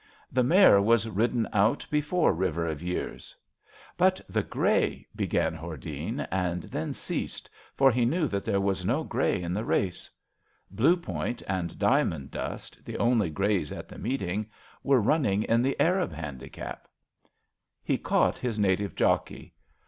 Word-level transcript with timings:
The 0.31 0.41
mare 0.43 0.81
was 0.81 1.07
rid 1.07 1.31
den 1.31 1.47
out 1.53 1.85
before 1.91 2.33
River 2.33 2.65
of 2.65 2.81
Years. 2.81 3.35
'^ 3.65 3.67
But 3.97 4.19
the 4.27 4.41
grey, 4.41 5.05
''began 5.23 5.53
Hordene, 5.55 6.21
and 6.31 6.63
then 6.63 6.91
ceased, 6.95 7.51
for 7.75 7.91
he 7.91 8.03
knew 8.03 8.27
that 8.27 8.43
there 8.43 8.59
was 8.59 8.83
no 8.83 9.03
grey 9.03 9.39
in 9.43 9.53
the 9.53 9.63
race. 9.63 10.09
Blue 10.71 10.97
Point 10.97 11.43
and 11.47 11.73
^Diamond 11.75 12.31
Dust, 12.31 12.83
the 12.83 12.97
only 12.97 13.29
greys 13.29 13.71
at 13.71 13.87
the 13.87 13.99
meeting, 13.99 14.49
were 14.81 14.99
running 14.99 15.43
in 15.43 15.61
the 15.61 15.79
Arab 15.79 16.13
Handicap^ 16.13 16.79
He 17.83 17.99
caught 17.99 18.39
his 18.39 18.57
native 18.57 18.95
jockey. 18.95 19.53